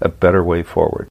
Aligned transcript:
a 0.00 0.08
better 0.08 0.42
way 0.42 0.62
forward. 0.62 1.08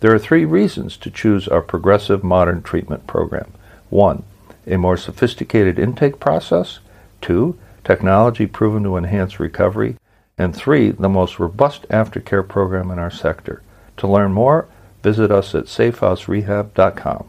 There 0.00 0.14
are 0.14 0.18
three 0.18 0.44
reasons 0.44 0.96
to 0.98 1.10
choose 1.10 1.48
our 1.48 1.60
progressive 1.60 2.22
modern 2.22 2.62
treatment 2.62 3.06
program. 3.06 3.52
One, 3.90 4.22
a 4.66 4.76
more 4.76 4.96
sophisticated 4.96 5.78
intake 5.78 6.20
process. 6.20 6.78
Two, 7.20 7.58
technology 7.82 8.46
proven 8.46 8.84
to 8.84 8.96
enhance 8.96 9.40
recovery. 9.40 9.96
And 10.36 10.54
three, 10.54 10.90
the 10.90 11.08
most 11.08 11.40
robust 11.40 11.88
aftercare 11.88 12.46
program 12.46 12.90
in 12.92 12.98
our 12.98 13.10
sector. 13.10 13.62
To 13.96 14.06
learn 14.06 14.32
more, 14.32 14.68
visit 15.02 15.32
us 15.32 15.54
at 15.54 15.64
safehouserehab.com. 15.64 17.28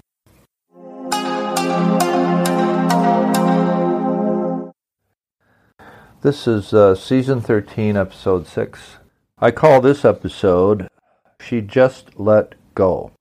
This 6.21 6.47
is 6.47 6.73
uh, 6.73 6.95
season 6.95 7.39
13, 7.39 7.95
episode 7.95 8.45
6. 8.45 8.97
I 9.39 9.51
call 9.51 9.79
this 9.79 10.03
episode 10.03 10.89
She 11.39 11.61
Just 11.61 12.19
Let 12.19 12.55
Go. 12.75 13.11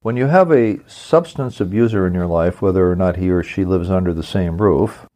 When 0.00 0.16
you 0.16 0.26
have 0.26 0.52
a 0.52 0.78
substance 0.88 1.60
abuser 1.60 2.06
in 2.06 2.14
your 2.14 2.26
life, 2.26 2.62
whether 2.62 2.90
or 2.90 2.96
not 2.96 3.16
he 3.16 3.30
or 3.30 3.42
she 3.42 3.64
lives 3.64 3.90
under 3.90 4.14
the 4.14 4.22
same 4.22 4.62
roof, 4.62 5.06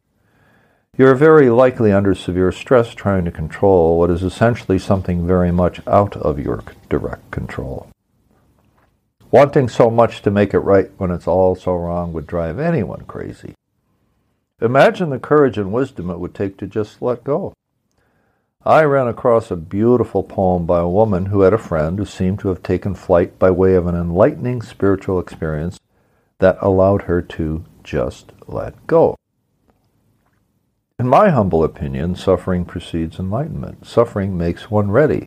you're 0.97 1.15
very 1.15 1.49
likely 1.49 1.91
under 1.91 2.13
severe 2.13 2.51
stress 2.51 2.93
trying 2.93 3.25
to 3.25 3.31
control 3.31 3.97
what 3.97 4.11
is 4.11 4.21
essentially 4.21 4.77
something 4.77 5.25
very 5.25 5.51
much 5.51 5.79
out 5.87 6.17
of 6.17 6.37
your 6.37 6.63
direct 6.89 7.31
control. 7.31 7.87
Wanting 9.31 9.69
so 9.69 9.89
much 9.89 10.21
to 10.23 10.29
make 10.29 10.53
it 10.53 10.59
right 10.59 10.91
when 10.97 11.09
it's 11.09 11.27
all 11.27 11.55
so 11.55 11.73
wrong 11.73 12.11
would 12.11 12.27
drive 12.27 12.59
anyone 12.59 13.05
crazy. 13.05 13.55
Imagine 14.61 15.09
the 15.09 15.19
courage 15.19 15.57
and 15.57 15.71
wisdom 15.71 16.09
it 16.09 16.19
would 16.19 16.35
take 16.35 16.57
to 16.57 16.67
just 16.67 17.01
let 17.01 17.23
go. 17.23 17.53
I 18.65 18.83
ran 18.83 19.07
across 19.07 19.49
a 19.49 19.55
beautiful 19.55 20.21
poem 20.21 20.67
by 20.67 20.81
a 20.81 20.87
woman 20.87 21.27
who 21.27 21.41
had 21.41 21.51
a 21.51 21.57
friend 21.57 21.97
who 21.97 22.05
seemed 22.05 22.39
to 22.41 22.49
have 22.49 22.61
taken 22.61 22.93
flight 22.93 23.39
by 23.39 23.49
way 23.49 23.73
of 23.73 23.87
an 23.87 23.95
enlightening 23.95 24.61
spiritual 24.61 25.19
experience 25.19 25.79
that 26.37 26.59
allowed 26.61 27.03
her 27.03 27.23
to 27.23 27.65
just 27.83 28.33
let 28.45 28.85
go. 28.85 29.15
In 30.99 31.07
my 31.07 31.29
humble 31.29 31.63
opinion, 31.63 32.15
suffering 32.15 32.63
precedes 32.63 33.17
enlightenment. 33.17 33.87
Suffering 33.87 34.37
makes 34.37 34.69
one 34.69 34.91
ready. 34.91 35.25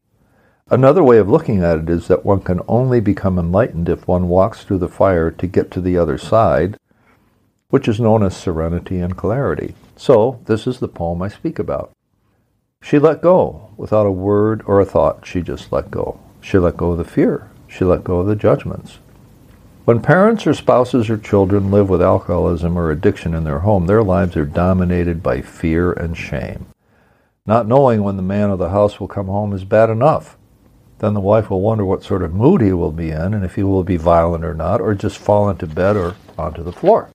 Another 0.71 1.03
way 1.03 1.19
of 1.19 1.29
looking 1.29 1.61
at 1.61 1.79
it 1.79 1.91
is 1.91 2.07
that 2.07 2.25
one 2.25 2.41
can 2.41 2.61
only 2.69 3.01
become 3.01 3.37
enlightened 3.37 3.89
if 3.89 4.07
one 4.07 4.29
walks 4.29 4.63
through 4.63 4.79
the 4.79 4.89
fire 4.89 5.33
to 5.33 5.47
get 5.49 5.73
to 5.73 5.81
the 5.81 5.99
other 5.99 6.19
side, 6.19 6.79
which 7.71 7.89
is 7.89 7.99
known 7.99 8.23
as 8.23 8.37
serenity 8.37 9.01
and 9.01 9.17
clarity. 9.17 9.75
So, 9.97 10.41
this 10.47 10.69
is 10.69 10.79
the 10.79 10.87
poem 10.87 11.21
I 11.21 11.29
speak 11.29 11.59
about. 11.59 11.94
She 12.85 12.99
let 12.99 13.23
go 13.23 13.71
without 13.79 14.05
a 14.05 14.13
word 14.13 14.63
or 14.67 14.79
a 14.79 14.85
thought. 14.85 15.25
She 15.25 15.41
just 15.41 15.73
let 15.73 15.91
go. 15.91 16.21
She 16.43 16.59
let 16.59 16.77
go 16.77 16.91
of 16.91 16.99
the 16.99 17.05
fear. 17.05 17.49
She 17.67 17.83
let 17.83 18.05
go 18.05 18.19
of 18.19 18.27
the 18.27 18.37
judgments. 18.37 18.99
When 19.87 20.03
parents 20.03 20.47
or 20.47 20.53
spouses 20.53 21.09
or 21.09 21.17
children 21.17 21.71
live 21.71 21.89
with 21.89 22.03
alcoholism 22.03 22.77
or 22.77 22.91
addiction 22.91 23.33
in 23.33 23.45
their 23.45 23.61
home, 23.61 23.87
their 23.87 24.03
lives 24.03 24.37
are 24.37 24.45
dominated 24.45 25.23
by 25.23 25.41
fear 25.41 25.93
and 25.93 26.15
shame. 26.15 26.67
Not 27.47 27.67
knowing 27.67 28.03
when 28.03 28.17
the 28.19 28.23
man 28.23 28.51
of 28.51 28.59
the 28.59 28.69
house 28.69 29.01
will 29.01 29.09
come 29.09 29.29
home 29.29 29.55
is 29.55 29.65
bad 29.65 29.89
enough. 29.89 30.37
Then 30.99 31.15
the 31.15 31.21
wife 31.21 31.49
will 31.49 31.63
wonder 31.63 31.87
what 31.87 32.05
sort 32.05 32.23
of 32.23 32.35
mood 32.35 32.61
he 32.61 32.75
will 32.75 32.93
be 32.93 33.11
in 33.11 33.33
and 33.33 33.47
if 33.47 33.55
he 33.55 33.63
will 33.63 33.83
be 33.83 33.97
violent 33.97 34.45
or 34.45 34.55
not, 34.55 34.83
or 34.83 34.95
just 34.95 35.17
fall 35.17 35.49
into 35.49 35.67
bed 35.67 35.97
or 35.97 36.17
onto 36.37 36.63
the 36.63 36.73
floor. 36.73 37.11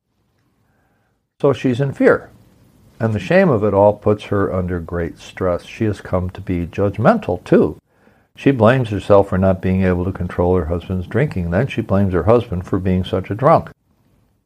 So 1.39 1.53
she's 1.53 1.79
in 1.79 1.94
fear. 1.94 2.31
And 2.99 3.13
the 3.13 3.19
shame 3.19 3.49
of 3.49 3.63
it 3.63 3.73
all 3.73 3.93
puts 3.93 4.25
her 4.25 4.53
under 4.53 4.79
great 4.79 5.19
stress. 5.19 5.65
She 5.65 5.85
has 5.85 6.01
come 6.01 6.29
to 6.31 6.41
be 6.41 6.67
judgmental, 6.67 7.43
too. 7.43 7.79
She 8.35 8.51
blames 8.51 8.89
herself 8.89 9.29
for 9.29 9.37
not 9.37 9.61
being 9.61 9.83
able 9.83 10.05
to 10.05 10.11
control 10.11 10.57
her 10.57 10.65
husband's 10.65 11.07
drinking. 11.07 11.51
Then 11.51 11.67
she 11.67 11.81
blames 11.81 12.13
her 12.13 12.23
husband 12.23 12.65
for 12.65 12.79
being 12.79 13.03
such 13.03 13.29
a 13.29 13.35
drunk. 13.35 13.69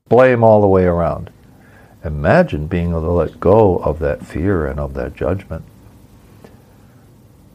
Blame 0.08 0.44
all 0.44 0.62
the 0.62 0.68
way 0.68 0.84
around. 0.86 1.32
Imagine 2.04 2.68
being 2.68 2.90
able 2.90 3.02
to 3.02 3.12
let 3.12 3.40
go 3.40 3.78
of 3.78 4.00
that 4.00 4.26
fear 4.26 4.66
and 4.68 4.80
of 4.80 4.94
that 4.94 5.16
judgment. 5.16 5.64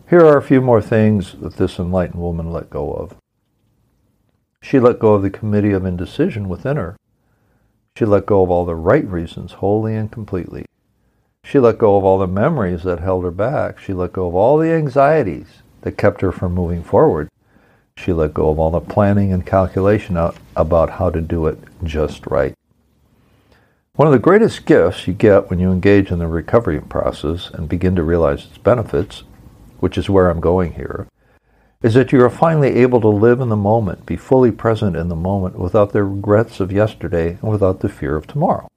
Here 0.08 0.24
are 0.24 0.38
a 0.38 0.42
few 0.42 0.60
more 0.60 0.80
things 0.80 1.34
that 1.40 1.56
this 1.56 1.78
enlightened 1.78 2.20
woman 2.20 2.50
let 2.50 2.70
go 2.70 2.92
of. 2.92 3.14
She 4.62 4.80
let 4.80 4.98
go 4.98 5.14
of 5.14 5.22
the 5.22 5.30
committee 5.30 5.72
of 5.72 5.84
indecision 5.84 6.48
within 6.48 6.76
her. 6.76 6.96
She 7.96 8.04
let 8.04 8.26
go 8.26 8.42
of 8.42 8.50
all 8.50 8.64
the 8.64 8.74
right 8.74 9.06
reasons 9.06 9.52
wholly 9.52 9.94
and 9.94 10.10
completely. 10.10 10.64
She 11.48 11.58
let 11.58 11.78
go 11.78 11.96
of 11.96 12.04
all 12.04 12.18
the 12.18 12.26
memories 12.26 12.82
that 12.82 13.00
held 13.00 13.24
her 13.24 13.30
back. 13.30 13.78
She 13.78 13.94
let 13.94 14.12
go 14.12 14.28
of 14.28 14.34
all 14.34 14.58
the 14.58 14.70
anxieties 14.70 15.62
that 15.80 15.96
kept 15.96 16.20
her 16.20 16.30
from 16.30 16.52
moving 16.52 16.82
forward. 16.82 17.30
She 17.96 18.12
let 18.12 18.34
go 18.34 18.50
of 18.50 18.58
all 18.58 18.70
the 18.70 18.82
planning 18.82 19.32
and 19.32 19.46
calculation 19.46 20.18
about 20.54 20.90
how 20.90 21.08
to 21.08 21.22
do 21.22 21.46
it 21.46 21.58
just 21.82 22.26
right. 22.26 22.52
One 23.94 24.06
of 24.06 24.12
the 24.12 24.18
greatest 24.18 24.66
gifts 24.66 25.06
you 25.06 25.14
get 25.14 25.48
when 25.48 25.58
you 25.58 25.72
engage 25.72 26.10
in 26.10 26.18
the 26.18 26.26
recovery 26.26 26.82
process 26.82 27.48
and 27.48 27.66
begin 27.66 27.96
to 27.96 28.02
realize 28.02 28.44
its 28.44 28.58
benefits, 28.58 29.22
which 29.80 29.96
is 29.96 30.10
where 30.10 30.28
I'm 30.28 30.40
going 30.40 30.74
here, 30.74 31.08
is 31.82 31.94
that 31.94 32.12
you 32.12 32.22
are 32.22 32.28
finally 32.28 32.76
able 32.76 33.00
to 33.00 33.08
live 33.08 33.40
in 33.40 33.48
the 33.48 33.56
moment, 33.56 34.04
be 34.04 34.16
fully 34.16 34.52
present 34.52 34.96
in 34.96 35.08
the 35.08 35.16
moment 35.16 35.58
without 35.58 35.94
the 35.94 36.04
regrets 36.04 36.60
of 36.60 36.70
yesterday 36.70 37.38
and 37.40 37.50
without 37.50 37.80
the 37.80 37.88
fear 37.88 38.16
of 38.16 38.26
tomorrow. 38.26 38.68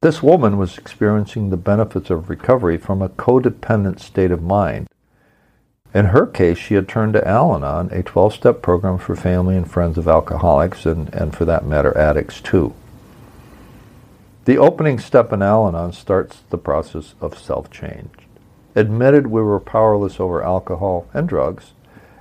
This 0.00 0.22
woman 0.22 0.58
was 0.58 0.78
experiencing 0.78 1.50
the 1.50 1.56
benefits 1.56 2.08
of 2.08 2.30
recovery 2.30 2.78
from 2.78 3.02
a 3.02 3.08
codependent 3.08 3.98
state 3.98 4.30
of 4.30 4.40
mind. 4.40 4.86
In 5.92 6.06
her 6.06 6.24
case, 6.24 6.56
she 6.56 6.74
had 6.74 6.86
turned 6.86 7.14
to 7.14 7.26
Al 7.26 7.52
Anon, 7.52 7.90
a 7.90 8.04
12 8.04 8.34
step 8.34 8.62
program 8.62 8.98
for 8.98 9.16
family 9.16 9.56
and 9.56 9.68
friends 9.68 9.98
of 9.98 10.06
alcoholics, 10.06 10.86
and, 10.86 11.12
and 11.12 11.34
for 11.34 11.44
that 11.46 11.66
matter, 11.66 11.98
addicts 11.98 12.40
too. 12.40 12.74
The 14.44 14.56
opening 14.56 15.00
step 15.00 15.32
in 15.32 15.42
Al 15.42 15.66
Anon 15.66 15.92
starts 15.92 16.42
the 16.50 16.58
process 16.58 17.16
of 17.20 17.36
self 17.36 17.68
change. 17.68 18.14
Admitted 18.76 19.26
we 19.26 19.42
were 19.42 19.58
powerless 19.58 20.20
over 20.20 20.44
alcohol 20.44 21.08
and 21.12 21.28
drugs, 21.28 21.72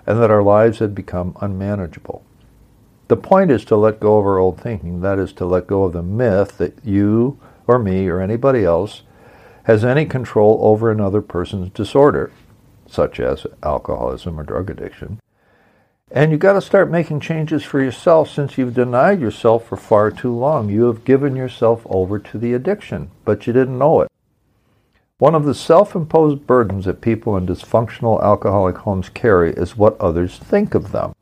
and 0.08 0.20
that 0.20 0.32
our 0.32 0.42
lives 0.42 0.80
had 0.80 0.96
become 0.96 1.38
unmanageable. 1.42 2.24
The 3.08 3.18
point 3.18 3.52
is 3.52 3.64
to 3.66 3.76
let 3.76 4.00
go 4.00 4.18
of 4.18 4.26
our 4.26 4.40
old 4.40 4.60
thinking, 4.60 5.02
that 5.02 5.20
is, 5.20 5.32
to 5.34 5.46
let 5.46 5.68
go 5.68 5.84
of 5.84 5.94
the 5.94 6.02
myth 6.02 6.58
that 6.58 6.74
you 6.84 7.38
or 7.68 7.78
me 7.78 8.08
or 8.08 8.22
anybody 8.22 8.64
else 8.64 9.04
has 9.64 9.84
any 9.84 10.06
control 10.06 10.58
over 10.62 10.90
another 10.90 11.22
person's 11.22 11.70
disorder, 11.70 12.32
such 12.88 13.20
as 13.20 13.46
alcoholism 13.62 14.40
or 14.40 14.44
drug 14.44 14.70
addiction. 14.70 15.20
And 16.10 16.32
you've 16.32 16.40
got 16.40 16.54
to 16.54 16.62
start 16.62 16.90
making 16.90 17.20
changes 17.20 17.64
for 17.64 17.82
yourself 17.82 18.30
since 18.30 18.58
you've 18.58 18.74
denied 18.74 19.20
yourself 19.20 19.68
for 19.68 19.76
far 19.76 20.10
too 20.10 20.34
long. 20.34 20.70
You 20.70 20.86
have 20.86 21.04
given 21.04 21.36
yourself 21.36 21.86
over 21.90 22.18
to 22.18 22.38
the 22.38 22.54
addiction, 22.54 23.12
but 23.26 23.46
you 23.46 23.52
didn't 23.52 23.78
know 23.78 24.02
it. 24.02 24.12
One 25.20 25.36
of 25.36 25.44
the 25.44 25.54
self 25.54 25.96
imposed 25.96 26.48
burdens 26.48 26.86
that 26.86 27.02
people 27.02 27.36
in 27.36 27.46
dysfunctional 27.46 28.24
alcoholic 28.24 28.78
homes 28.78 29.10
carry 29.10 29.52
is 29.52 29.76
what 29.76 30.00
others 30.00 30.38
think 30.38 30.76
of 30.76 30.92
them. 30.94 31.14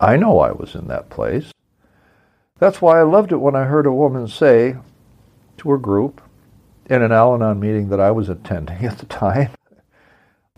I 0.00 0.16
know 0.16 0.38
I 0.38 0.52
was 0.52 0.74
in 0.74 0.86
that 0.88 1.10
place. 1.10 1.52
That's 2.58 2.80
why 2.80 3.00
I 3.00 3.02
loved 3.02 3.32
it 3.32 3.38
when 3.38 3.56
I 3.56 3.64
heard 3.64 3.86
a 3.86 3.92
woman 3.92 4.26
say 4.26 4.76
to 5.58 5.70
her 5.70 5.78
group 5.78 6.20
in 6.86 7.02
an 7.02 7.12
Al 7.12 7.34
Anon 7.34 7.60
meeting 7.60 7.88
that 7.88 8.00
I 8.00 8.10
was 8.10 8.28
attending 8.28 8.84
at 8.84 8.98
the 8.98 9.06
time, 9.06 9.50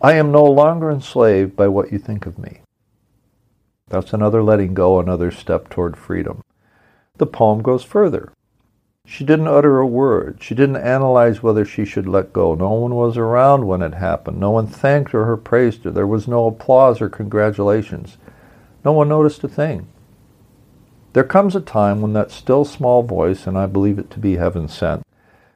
I 0.01 0.13
am 0.13 0.31
no 0.31 0.43
longer 0.43 0.91
enslaved 0.91 1.55
by 1.55 1.67
what 1.67 1.91
you 1.91 1.97
think 1.97 2.25
of 2.25 2.37
me. 2.37 2.61
That's 3.87 4.13
another 4.13 4.43
letting 4.43 4.73
go, 4.73 4.99
another 4.99 5.31
step 5.31 5.69
toward 5.69 5.97
freedom. 5.97 6.43
The 7.15 7.25
poem 7.25 7.61
goes 7.61 7.83
further. 7.83 8.31
She 9.05 9.23
didn't 9.23 9.47
utter 9.47 9.79
a 9.79 9.87
word. 9.87 10.39
She 10.41 10.53
didn't 10.53 10.75
analyze 10.75 11.41
whether 11.41 11.63
she 11.63 11.85
should 11.85 12.07
let 12.07 12.33
go. 12.33 12.53
No 12.53 12.73
one 12.73 12.93
was 12.93 13.17
around 13.17 13.65
when 13.65 13.81
it 13.81 13.93
happened. 13.93 14.37
No 14.37 14.51
one 14.51 14.67
thanked 14.67 15.11
her 15.11 15.31
or 15.31 15.37
praised 15.37 15.85
her. 15.85 15.91
There 15.91 16.05
was 16.05 16.27
no 16.27 16.45
applause 16.45 16.99
or 16.99 17.07
congratulations. 17.07 18.17
No 18.83 18.91
one 18.91 19.07
noticed 19.07 19.43
a 19.45 19.47
thing. 19.47 19.87
There 21.13 21.23
comes 21.23 21.55
a 21.55 21.61
time 21.61 22.01
when 22.01 22.13
that 22.13 22.31
still 22.31 22.65
small 22.65 23.03
voice, 23.03 23.47
and 23.47 23.57
I 23.57 23.65
believe 23.65 23.97
it 23.97 24.11
to 24.11 24.19
be 24.19 24.35
heaven 24.35 24.67
sent, 24.67 25.03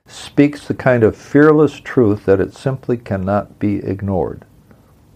speaks 0.07 0.67
the 0.67 0.73
kind 0.73 1.03
of 1.03 1.15
fearless 1.15 1.79
truth 1.79 2.25
that 2.25 2.39
it 2.39 2.55
simply 2.55 2.97
cannot 2.97 3.59
be 3.59 3.77
ignored. 3.77 4.45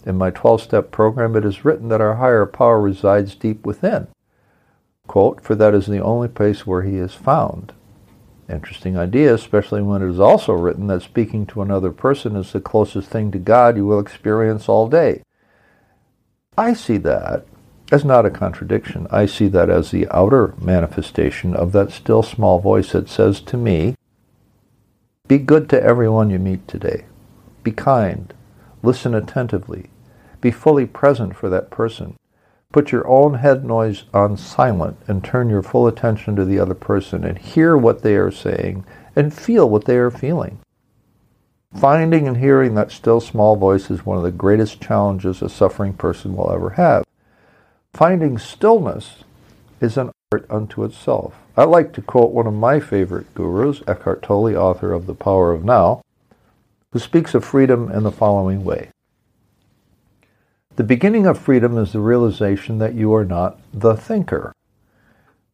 In 0.06 0.18
my 0.18 0.30
12 0.30 0.62
step 0.62 0.92
program, 0.92 1.36
it 1.36 1.46
is 1.46 1.66
written 1.66 1.90
that 1.90 2.02
our 2.02 2.16
higher 2.16 2.46
power 2.46 2.80
resides 2.80 3.36
deep 3.36 3.66
within. 3.66 4.08
Quote, 5.08 5.42
for 5.42 5.56
that 5.56 5.74
is 5.74 5.88
the 5.88 6.00
only 6.02 6.28
place 6.28 6.66
where 6.66 6.84
he 6.84 6.98
is 6.98 7.14
found. 7.14 7.74
Interesting 8.48 8.96
idea, 8.96 9.34
especially 9.34 9.82
when 9.82 10.04
it 10.04 10.10
is 10.10 10.20
also 10.20 10.54
written 10.54 10.88
that 10.88 11.02
speaking 11.02 11.48
to 11.48 11.64
another 11.64 11.92
person 11.92 12.36
is 12.36 12.52
the 12.52 12.62
closest 12.62 13.10
thing 13.10 13.32
to 13.32 13.40
God 13.40 13.76
you 13.76 13.86
will 13.86 14.00
experience 14.00 14.70
all 14.70 14.88
day. 14.88 15.24
I 16.56 16.74
see 16.74 16.98
that 16.98 17.46
as 17.92 18.04
not 18.04 18.26
a 18.26 18.32
contradiction. 18.32 19.08
I 19.12 19.26
see 19.26 19.48
that 19.50 19.70
as 19.70 19.92
the 19.92 20.08
outer 20.10 20.56
manifestation 20.60 21.56
of 21.56 21.72
that 21.74 21.92
still 21.92 22.24
small 22.24 22.60
voice 22.60 22.92
that 22.92 23.10
says 23.10 23.42
to 23.42 23.58
me, 23.58 23.96
Be 25.28 25.38
good 25.38 25.70
to 25.70 25.82
everyone 25.82 26.30
you 26.30 26.40
meet 26.40 26.68
today. 26.68 27.06
Be 27.64 27.72
kind. 27.72 28.34
Listen 28.82 29.14
attentively. 29.14 29.90
Be 30.42 30.52
fully 30.52 30.86
present 30.86 31.36
for 31.36 31.50
that 31.50 31.70
person. 31.70 32.16
Put 32.72 32.92
your 32.92 33.08
own 33.08 33.36
head 33.36 33.64
noise 33.64 34.04
on 34.14 34.36
silent 34.38 34.98
and 35.08 35.24
turn 35.24 35.50
your 35.50 35.64
full 35.64 35.88
attention 35.88 36.36
to 36.36 36.46
the 36.46 36.60
other 36.60 36.74
person 36.74 37.24
and 37.24 37.38
hear 37.38 37.78
what 37.78 38.02
they 38.02 38.16
are 38.16 38.32
saying 38.32 38.86
and 39.16 39.34
feel 39.34 39.70
what 39.70 39.86
they 39.86 39.98
are 39.98 40.12
feeling. 40.12 40.60
Finding 41.80 42.28
and 42.28 42.38
hearing 42.38 42.76
that 42.76 42.92
still 42.92 43.22
small 43.22 43.56
voice 43.56 43.90
is 43.90 44.06
one 44.06 44.18
of 44.18 44.24
the 44.24 44.32
greatest 44.32 44.82
challenges 44.82 45.42
a 45.42 45.50
suffering 45.50 45.94
person 45.94 46.36
will 46.36 46.52
ever 46.52 46.72
have. 46.72 47.04
Finding 47.96 48.38
stillness 48.38 49.24
is 49.80 49.96
an 49.96 50.12
art 50.34 50.46
unto 50.50 50.84
itself. 50.84 51.38
I 51.56 51.64
like 51.64 51.94
to 51.94 52.02
quote 52.02 52.32
one 52.32 52.46
of 52.46 52.54
my 52.54 52.82
favorite 52.82 53.34
gurus, 53.34 53.84
Eckhart 53.88 54.22
Tolle, 54.22 54.58
author 54.58 54.92
of 54.92 55.06
The 55.06 55.14
Power 55.14 55.54
of 55.54 55.64
Now, 55.64 56.02
who 56.92 57.00
speaks 57.00 57.34
of 57.34 57.46
freedom 57.46 57.90
in 57.90 58.04
the 58.04 58.12
following 58.12 58.66
way. 58.66 58.90
The 60.76 60.84
beginning 60.84 61.26
of 61.26 61.40
freedom 61.40 61.78
is 61.78 61.94
the 61.94 62.02
realization 62.02 62.80
that 62.80 62.96
you 62.96 63.14
are 63.14 63.24
not 63.24 63.62
the 63.74 63.96
thinker. 63.96 64.52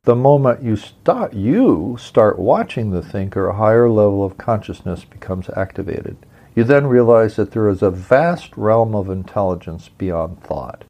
The 0.05 0.15
moment 0.15 0.63
you 0.63 0.75
start, 0.77 1.35
you 1.35 1.95
start 1.99 2.39
watching 2.39 2.89
the 2.89 3.03
thinker, 3.03 3.49
a 3.49 3.57
higher 3.57 3.87
level 3.87 4.25
of 4.25 4.39
consciousness 4.39 5.05
becomes 5.05 5.47
activated. 5.55 6.17
You 6.55 6.63
then 6.63 6.87
realize 6.87 7.35
that 7.35 7.51
there 7.51 7.69
is 7.69 7.83
a 7.83 7.91
vast 7.91 8.57
realm 8.57 8.95
of 8.95 9.11
intelligence 9.11 9.89
beyond 9.89 10.41
thought. 10.41 10.85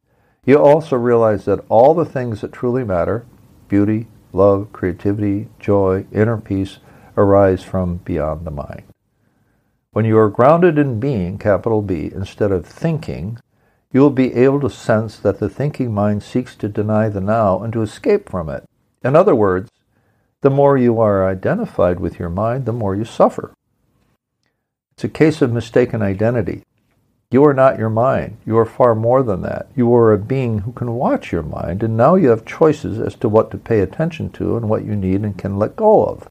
You 0.45 0.57
also 0.57 0.95
realize 0.95 1.45
that 1.45 1.63
all 1.69 1.93
the 1.93 2.05
things 2.05 2.41
that 2.41 2.51
truly 2.51 2.83
matter, 2.83 3.25
beauty, 3.67 4.07
love, 4.33 4.73
creativity, 4.73 5.49
joy, 5.59 6.05
inner 6.11 6.37
peace, 6.37 6.79
arise 7.15 7.63
from 7.63 7.97
beyond 7.97 8.45
the 8.45 8.51
mind. 8.51 8.83
When 9.91 10.05
you 10.05 10.17
are 10.17 10.29
grounded 10.29 10.77
in 10.77 10.99
being, 10.99 11.37
capital 11.37 11.81
B, 11.81 12.09
instead 12.13 12.51
of 12.51 12.65
thinking, 12.65 13.37
you 13.91 13.99
will 13.99 14.09
be 14.09 14.33
able 14.33 14.61
to 14.61 14.69
sense 14.69 15.19
that 15.19 15.39
the 15.39 15.49
thinking 15.49 15.93
mind 15.93 16.23
seeks 16.23 16.55
to 16.55 16.69
deny 16.69 17.09
the 17.09 17.21
now 17.21 17.61
and 17.61 17.71
to 17.73 17.81
escape 17.81 18.29
from 18.29 18.49
it. 18.49 18.63
In 19.03 19.15
other 19.15 19.35
words, 19.35 19.69
the 20.41 20.49
more 20.49 20.77
you 20.77 20.99
are 20.99 21.27
identified 21.27 21.99
with 21.99 22.17
your 22.17 22.29
mind, 22.29 22.65
the 22.65 22.73
more 22.73 22.95
you 22.95 23.05
suffer. 23.05 23.53
It's 24.93 25.03
a 25.03 25.09
case 25.09 25.41
of 25.41 25.51
mistaken 25.51 26.01
identity. 26.01 26.63
You 27.31 27.45
are 27.45 27.53
not 27.53 27.79
your 27.79 27.89
mind. 27.89 28.37
You 28.45 28.57
are 28.57 28.65
far 28.65 28.93
more 28.93 29.23
than 29.23 29.41
that. 29.43 29.67
You 29.73 29.93
are 29.95 30.11
a 30.11 30.17
being 30.17 30.59
who 30.59 30.73
can 30.73 30.93
watch 30.95 31.31
your 31.31 31.43
mind, 31.43 31.81
and 31.81 31.95
now 31.95 32.15
you 32.15 32.27
have 32.27 32.45
choices 32.45 32.99
as 32.99 33.15
to 33.15 33.29
what 33.29 33.49
to 33.51 33.57
pay 33.57 33.79
attention 33.79 34.29
to 34.31 34.57
and 34.57 34.67
what 34.67 34.83
you 34.83 34.97
need 34.97 35.21
and 35.21 35.37
can 35.37 35.57
let 35.57 35.77
go 35.77 36.05
of. 36.05 36.27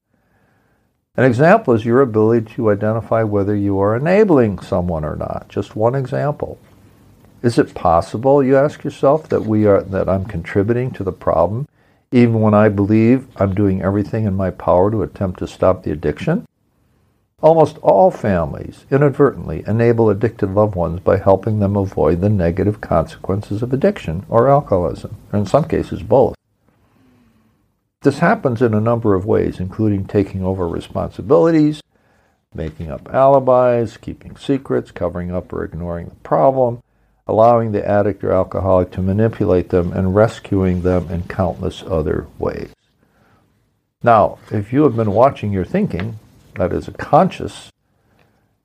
An 1.17 1.25
example 1.25 1.73
is 1.73 1.87
your 1.87 2.03
ability 2.03 2.55
to 2.55 2.71
identify 2.71 3.23
whether 3.23 3.57
you 3.57 3.81
are 3.81 3.97
enabling 3.97 4.59
someone 4.59 5.05
or 5.05 5.17
not. 5.17 5.49
Just 5.49 5.75
one 5.75 5.95
example. 5.95 6.59
Is 7.43 7.59
it 7.59 7.75
possible, 7.75 8.45
you 8.45 8.57
ask 8.57 8.85
yourself, 8.85 9.27
that 9.31 9.47
we 9.47 9.67
are 9.67 9.81
that 9.81 10.09
I'm 10.09 10.27
contributing 10.27 10.91
to 10.93 11.03
the 11.03 11.13
problem 11.13 11.67
even 12.13 12.41
when 12.41 12.55
I 12.55 12.69
believe 12.69 13.29
I'm 13.37 13.55
doing 13.55 13.83
everything 13.83 14.25
in 14.25 14.35
my 14.35 14.51
power 14.51 14.91
to 14.91 15.03
attempt 15.03 15.39
to 15.39 15.47
stop 15.47 15.83
the 15.83 15.93
addiction? 15.93 16.47
Almost 17.43 17.79
all 17.79 18.11
families 18.11 18.85
inadvertently 18.91 19.65
enable 19.67 20.11
addicted 20.11 20.51
loved 20.51 20.75
ones 20.75 21.01
by 21.01 21.17
helping 21.17 21.59
them 21.59 21.75
avoid 21.75 22.21
the 22.21 22.29
negative 22.29 22.83
consequences 22.83 23.63
of 23.63 23.73
addiction 23.73 24.27
or 24.29 24.51
alcoholism, 24.51 25.17
or 25.33 25.39
in 25.39 25.47
some 25.47 25.65
cases 25.65 26.03
both. 26.03 26.35
This 28.03 28.19
happens 28.19 28.61
in 28.61 28.75
a 28.75 28.81
number 28.81 29.15
of 29.15 29.25
ways, 29.25 29.59
including 29.59 30.05
taking 30.07 30.43
over 30.43 30.69
responsibilities, 30.69 31.81
making 32.55 32.91
up 32.91 33.09
alibis, 33.13 33.97
keeping 33.97 34.37
secrets, 34.37 34.91
covering 34.91 35.31
up 35.31 35.53
or 35.53 35.65
ignoring 35.65 36.09
the 36.09 36.15
problem, 36.17 36.83
allowing 37.27 37.73
the 37.73 37.87
addict 37.87 38.23
or 38.23 38.33
alcoholic 38.33 38.91
to 38.91 39.03
manipulate 39.03 39.71
them 39.71 39.93
and 39.93 40.15
rescuing 40.15 40.83
them 40.83 41.11
in 41.11 41.23
countless 41.23 41.83
other 41.87 42.27
ways. 42.39 42.71
Now, 44.03 44.39
if 44.51 44.73
you 44.73 44.83
have 44.83 44.97
been 44.97 45.13
watching 45.13 45.53
your 45.53 45.65
thinking, 45.65 46.19
that 46.55 46.73
is 46.73 46.89
a 46.89 46.93
conscious, 46.93 47.71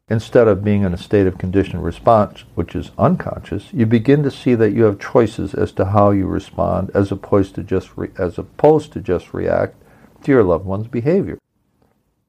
instead 0.08 0.48
of 0.48 0.64
being 0.64 0.84
in 0.84 0.94
a 0.94 0.98
state 0.98 1.28
of 1.28 1.38
conditioned 1.38 1.84
response, 1.84 2.44
which 2.54 2.76
is 2.76 2.92
unconscious, 2.98 3.74
you 3.74 3.86
begin 3.86 4.24
to 4.24 4.32
see 4.32 4.56
that 4.56 4.72
you 4.72 4.84
have 4.84 5.00
choices 5.00 5.54
as 5.54 5.72
to 5.74 5.86
how 5.86 6.12
you 6.12 6.28
respond 6.28 6.92
as 6.94 7.12
opposed 7.12 7.56
to 7.56 7.64
just 7.64 7.96
re- 7.96 8.12
as 8.18 8.38
opposed 8.38 8.94
to 8.94 9.00
just 9.00 9.34
react 9.34 9.76
to 10.24 10.32
your 10.32 10.44
loved 10.44 10.66
one's 10.66 10.88
behavior. 10.88 11.38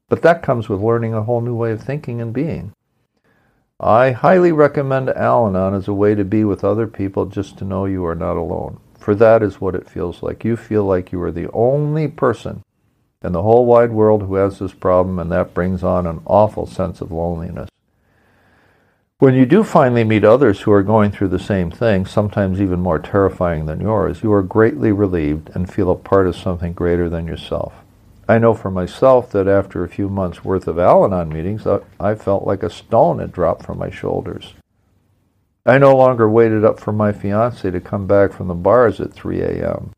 But 0.08 0.22
that 0.22 0.42
comes 0.42 0.68
with 0.68 0.80
learning 0.80 1.14
a 1.14 1.22
whole 1.22 1.40
new 1.40 1.54
way 1.54 1.72
of 1.72 1.82
thinking 1.82 2.20
and 2.20 2.32
being. 2.32 2.72
I 3.78 4.12
highly 4.12 4.52
recommend 4.52 5.10
Al 5.10 5.48
Anon 5.48 5.74
as 5.74 5.86
a 5.86 5.92
way 5.92 6.14
to 6.14 6.24
be 6.24 6.44
with 6.44 6.64
other 6.64 6.86
people 6.86 7.26
just 7.26 7.58
to 7.58 7.64
know 7.64 7.84
you 7.84 8.06
are 8.06 8.14
not 8.14 8.36
alone. 8.36 8.80
For 8.98 9.14
that 9.16 9.42
is 9.42 9.60
what 9.60 9.74
it 9.74 9.88
feels 9.88 10.22
like. 10.22 10.44
You 10.44 10.56
feel 10.56 10.84
like 10.84 11.12
you 11.12 11.20
are 11.22 11.32
the 11.32 11.50
only 11.52 12.08
person 12.08 12.62
in 13.26 13.32
the 13.32 13.42
whole 13.42 13.66
wide 13.66 13.90
world 13.90 14.22
who 14.22 14.36
has 14.36 14.58
this 14.58 14.72
problem, 14.72 15.18
and 15.18 15.30
that 15.32 15.52
brings 15.52 15.82
on 15.82 16.06
an 16.06 16.22
awful 16.24 16.66
sense 16.66 17.00
of 17.00 17.10
loneliness. 17.10 17.68
When 19.18 19.34
you 19.34 19.46
do 19.46 19.64
finally 19.64 20.04
meet 20.04 20.24
others 20.24 20.60
who 20.60 20.72
are 20.72 20.82
going 20.82 21.10
through 21.10 21.28
the 21.28 21.38
same 21.38 21.70
thing, 21.70 22.06
sometimes 22.06 22.60
even 22.60 22.80
more 22.80 22.98
terrifying 22.98 23.66
than 23.66 23.80
yours, 23.80 24.22
you 24.22 24.32
are 24.32 24.42
greatly 24.42 24.92
relieved 24.92 25.50
and 25.54 25.72
feel 25.72 25.90
a 25.90 25.96
part 25.96 26.26
of 26.26 26.36
something 26.36 26.72
greater 26.72 27.08
than 27.08 27.26
yourself. 27.26 27.74
I 28.28 28.38
know 28.38 28.54
for 28.54 28.70
myself 28.70 29.32
that 29.32 29.48
after 29.48 29.82
a 29.82 29.88
few 29.88 30.08
months' 30.08 30.44
worth 30.44 30.68
of 30.68 30.78
Al 30.78 31.04
Anon 31.04 31.30
meetings, 31.30 31.66
I 31.98 32.14
felt 32.14 32.46
like 32.46 32.62
a 32.62 32.70
stone 32.70 33.18
had 33.18 33.32
dropped 33.32 33.64
from 33.64 33.78
my 33.78 33.90
shoulders. 33.90 34.54
I 35.64 35.78
no 35.78 35.96
longer 35.96 36.28
waited 36.28 36.64
up 36.64 36.78
for 36.78 36.92
my 36.92 37.10
fiance 37.10 37.68
to 37.70 37.80
come 37.80 38.06
back 38.06 38.32
from 38.32 38.48
the 38.48 38.54
bars 38.54 39.00
at 39.00 39.12
3 39.12 39.40
a.m. 39.40 39.90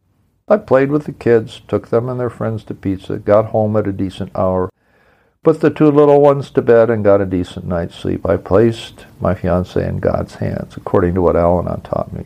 I 0.50 0.57
played 0.57 0.90
with 0.90 1.05
the 1.05 1.12
kids, 1.12 1.61
took 1.69 1.88
them 1.88 2.09
and 2.09 2.19
their 2.19 2.31
friends 2.31 2.64
to 2.64 2.75
pizza, 2.75 3.19
got 3.19 3.47
home 3.47 3.76
at 3.76 3.87
a 3.87 3.93
decent 3.93 4.35
hour, 4.35 4.73
put 5.43 5.61
the 5.61 5.69
two 5.69 5.90
little 5.90 6.21
ones 6.23 6.50
to 6.52 6.62
bed, 6.62 6.88
and 6.88 7.05
got 7.05 7.21
a 7.21 7.26
decent 7.26 7.67
night's 7.67 7.95
sleep. 7.95 8.26
I 8.26 8.38
placed 8.38 9.05
my 9.21 9.35
fiance 9.35 9.87
in 9.87 9.99
God's 9.99 10.37
hands, 10.37 10.76
according 10.76 11.14
to 11.14 11.23
what 11.23 11.37
Al 11.37 11.59
Anon 11.59 11.83
taught 11.83 12.14
me. 12.14 12.25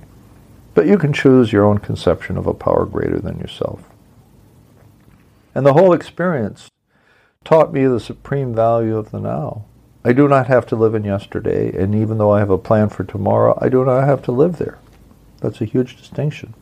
But 0.74 0.86
you 0.86 0.98
can 0.98 1.12
choose 1.12 1.52
your 1.52 1.64
own 1.64 1.78
conception 1.78 2.38
of 2.38 2.46
a 2.46 2.54
power 2.54 2.86
greater 2.86 3.18
than 3.18 3.40
yourself. 3.40 3.82
And 5.54 5.66
the 5.66 5.74
whole 5.74 5.92
experience 5.92 6.68
taught 7.44 7.72
me 7.72 7.86
the 7.86 8.00
supreme 8.00 8.54
value 8.54 8.96
of 8.96 9.10
the 9.10 9.20
now. 9.20 9.64
I 10.04 10.12
do 10.12 10.28
not 10.28 10.46
have 10.46 10.66
to 10.66 10.76
live 10.76 10.94
in 10.94 11.04
yesterday, 11.04 11.76
and 11.76 11.94
even 11.94 12.18
though 12.18 12.32
I 12.32 12.38
have 12.38 12.50
a 12.50 12.58
plan 12.58 12.88
for 12.88 13.04
tomorrow, 13.04 13.58
I 13.60 13.68
do 13.68 13.84
not 13.84 14.04
have 14.04 14.22
to 14.22 14.32
live 14.32 14.58
there. 14.58 14.78
That's 15.40 15.60
a 15.60 15.64
huge 15.64 15.96
distinction. 15.96 16.54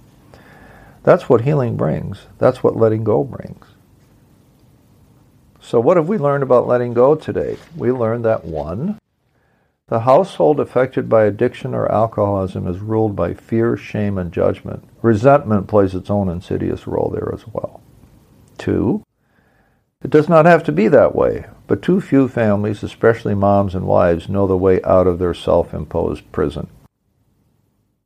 That's 1.02 1.28
what 1.28 1.42
healing 1.42 1.76
brings. 1.76 2.26
That's 2.38 2.62
what 2.62 2.76
letting 2.76 3.04
go 3.04 3.24
brings. 3.24 3.66
So, 5.60 5.80
what 5.80 5.96
have 5.96 6.08
we 6.08 6.18
learned 6.18 6.42
about 6.42 6.66
letting 6.66 6.94
go 6.94 7.14
today? 7.14 7.56
We 7.76 7.92
learned 7.92 8.24
that 8.24 8.44
one, 8.44 8.98
the 9.90 10.00
household 10.00 10.60
affected 10.60 11.08
by 11.08 11.24
addiction 11.24 11.74
or 11.74 11.90
alcoholism 11.90 12.66
is 12.68 12.78
ruled 12.78 13.16
by 13.16 13.34
fear, 13.34 13.76
shame, 13.76 14.18
and 14.18 14.32
judgment. 14.32 14.84
Resentment 15.02 15.66
plays 15.66 15.94
its 15.94 16.08
own 16.08 16.28
insidious 16.28 16.86
role 16.86 17.10
there 17.12 17.32
as 17.34 17.44
well. 17.48 17.80
Two, 18.56 19.04
it 20.02 20.10
does 20.10 20.28
not 20.28 20.46
have 20.46 20.62
to 20.64 20.72
be 20.72 20.86
that 20.88 21.14
way, 21.14 21.46
but 21.66 21.82
too 21.82 22.00
few 22.00 22.28
families, 22.28 22.82
especially 22.82 23.34
moms 23.34 23.74
and 23.74 23.84
wives, 23.84 24.28
know 24.28 24.46
the 24.46 24.56
way 24.56 24.80
out 24.82 25.06
of 25.06 25.18
their 25.18 25.34
self 25.34 25.74
imposed 25.74 26.30
prison. 26.30 26.68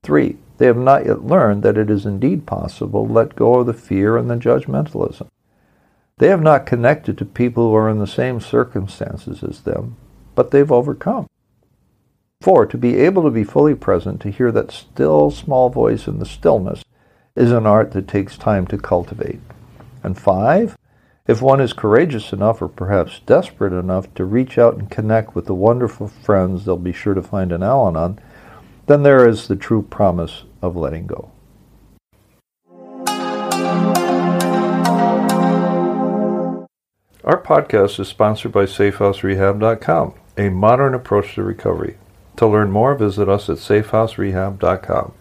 Three, 0.04 0.36
they 0.58 0.66
have 0.66 0.76
not 0.76 1.06
yet 1.06 1.24
learned 1.24 1.62
that 1.62 1.78
it 1.78 1.90
is 1.90 2.04
indeed 2.06 2.46
possible 2.46 3.06
to 3.06 3.12
let 3.12 3.34
go 3.34 3.56
of 3.56 3.66
the 3.66 3.72
fear 3.72 4.16
and 4.16 4.30
the 4.30 4.36
judgmentalism. 4.36 5.28
They 6.18 6.28
have 6.28 6.42
not 6.42 6.66
connected 6.66 7.18
to 7.18 7.24
people 7.24 7.70
who 7.70 7.74
are 7.74 7.88
in 7.88 7.98
the 7.98 8.06
same 8.06 8.38
circumstances 8.38 9.42
as 9.42 9.62
them, 9.62 9.96
but 10.34 10.50
they've 10.50 10.70
overcome. 10.70 11.26
Four, 12.42 12.66
to 12.66 12.76
be 12.76 12.98
able 12.98 13.22
to 13.22 13.30
be 13.30 13.42
fully 13.44 13.74
present, 13.74 14.20
to 14.20 14.30
hear 14.30 14.52
that 14.52 14.70
still 14.70 15.30
small 15.30 15.70
voice 15.70 16.06
in 16.06 16.18
the 16.18 16.26
stillness, 16.26 16.84
is 17.34 17.50
an 17.50 17.66
art 17.66 17.92
that 17.92 18.06
takes 18.06 18.36
time 18.36 18.66
to 18.66 18.78
cultivate. 18.78 19.40
And 20.02 20.18
five, 20.18 20.76
if 21.26 21.40
one 21.40 21.62
is 21.62 21.72
courageous 21.72 22.34
enough 22.34 22.60
or 22.60 22.68
perhaps 22.68 23.20
desperate 23.20 23.72
enough 23.72 24.12
to 24.14 24.26
reach 24.26 24.58
out 24.58 24.76
and 24.76 24.90
connect 24.90 25.34
with 25.34 25.46
the 25.46 25.54
wonderful 25.54 26.08
friends 26.08 26.64
they'll 26.66 26.76
be 26.76 26.92
sure 26.92 27.14
to 27.14 27.22
find 27.22 27.50
in 27.50 27.62
Al 27.62 27.88
Anon, 27.88 28.20
then 28.86 29.02
there 29.02 29.28
is 29.28 29.48
the 29.48 29.56
true 29.56 29.82
promise 29.82 30.44
of 30.62 30.76
letting 30.76 31.06
go. 31.06 31.30
Our 37.24 37.40
podcast 37.40 37.98
is 38.00 38.08
sponsored 38.08 38.52
by 38.52 38.64
SafeHouseRehab.com, 38.64 40.14
a 40.36 40.50
modern 40.50 40.94
approach 40.94 41.34
to 41.34 41.42
recovery. 41.42 41.96
To 42.36 42.46
learn 42.46 42.70
more, 42.70 42.94
visit 42.94 43.28
us 43.28 43.48
at 43.48 43.56
safehouserehab.com. 43.56 45.12